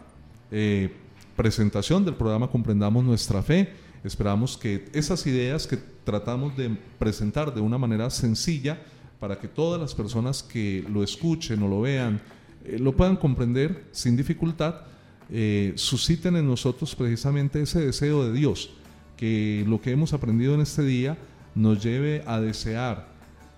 eh, 0.51 0.91
presentación 1.35 2.03
del 2.03 2.15
programa 2.15 2.49
Comprendamos 2.49 3.03
Nuestra 3.03 3.41
Fe. 3.41 3.73
Esperamos 4.03 4.57
que 4.57 4.89
esas 4.93 5.25
ideas 5.25 5.65
que 5.65 5.77
tratamos 5.77 6.57
de 6.57 6.77
presentar 6.99 7.53
de 7.53 7.61
una 7.61 7.77
manera 7.77 8.09
sencilla 8.09 8.81
para 9.19 9.39
que 9.39 9.47
todas 9.47 9.79
las 9.79 9.95
personas 9.95 10.43
que 10.43 10.83
lo 10.89 11.03
escuchen 11.03 11.63
o 11.63 11.67
lo 11.67 11.81
vean 11.81 12.19
eh, 12.65 12.77
lo 12.79 12.95
puedan 12.95 13.15
comprender 13.15 13.85
sin 13.91 14.17
dificultad, 14.17 14.81
eh, 15.31 15.73
susciten 15.75 16.35
en 16.35 16.47
nosotros 16.47 16.95
precisamente 16.95 17.61
ese 17.61 17.85
deseo 17.85 18.25
de 18.25 18.33
Dios, 18.33 18.71
que 19.17 19.63
lo 19.67 19.81
que 19.81 19.91
hemos 19.91 20.13
aprendido 20.13 20.53
en 20.55 20.61
este 20.61 20.83
día 20.83 21.17
nos 21.55 21.83
lleve 21.83 22.23
a 22.25 22.39
desear 22.39 23.07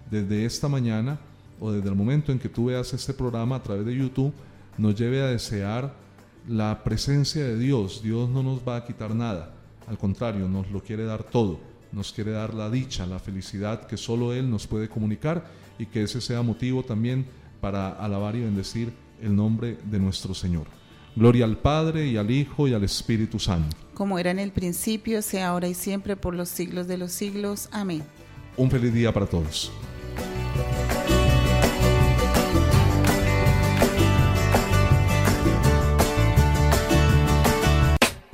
desde 0.09 0.45
esta 0.45 0.67
mañana 0.67 1.19
o 1.59 1.71
desde 1.71 1.89
el 1.89 1.95
momento 1.95 2.31
en 2.31 2.39
que 2.39 2.49
tú 2.49 2.65
veas 2.65 2.93
este 2.93 3.13
programa 3.13 3.57
a 3.57 3.63
través 3.63 3.85
de 3.85 3.95
YouTube, 3.95 4.33
nos 4.77 4.95
lleve 4.95 5.21
a 5.21 5.27
desear 5.27 5.93
la 6.47 6.83
presencia 6.83 7.43
de 7.43 7.57
Dios. 7.57 8.01
Dios 8.03 8.29
no 8.29 8.43
nos 8.43 8.59
va 8.67 8.77
a 8.77 8.85
quitar 8.85 9.15
nada, 9.15 9.53
al 9.87 9.97
contrario, 9.97 10.47
nos 10.47 10.69
lo 10.71 10.81
quiere 10.81 11.05
dar 11.05 11.23
todo. 11.23 11.59
Nos 11.91 12.11
quiere 12.11 12.31
dar 12.31 12.53
la 12.53 12.69
dicha, 12.69 13.05
la 13.05 13.19
felicidad 13.19 13.87
que 13.87 13.95
solo 13.95 14.33
Él 14.33 14.49
nos 14.49 14.67
puede 14.67 14.89
comunicar 14.89 15.45
y 15.79 15.85
que 15.85 16.03
ese 16.03 16.19
sea 16.19 16.41
motivo 16.41 16.83
también 16.83 17.25
para 17.61 17.89
alabar 17.89 18.35
y 18.35 18.41
bendecir 18.41 18.91
el 19.21 19.35
nombre 19.35 19.77
de 19.85 19.99
nuestro 19.99 20.33
Señor. 20.33 20.67
Gloria 21.15 21.45
al 21.45 21.57
Padre 21.57 22.07
y 22.07 22.17
al 22.17 22.29
Hijo 22.29 22.67
y 22.67 22.73
al 22.73 22.83
Espíritu 22.83 23.39
Santo. 23.39 23.75
Como 23.93 24.19
era 24.19 24.31
en 24.31 24.39
el 24.39 24.51
principio, 24.51 25.21
sea 25.21 25.49
ahora 25.49 25.69
y 25.69 25.73
siempre 25.73 26.17
por 26.17 26.35
los 26.35 26.49
siglos 26.49 26.87
de 26.87 26.97
los 26.97 27.11
siglos. 27.13 27.69
Amén. 27.71 28.03
Un 28.57 28.69
feliz 28.69 28.93
día 28.93 29.13
para 29.13 29.25
todos. 29.25 29.71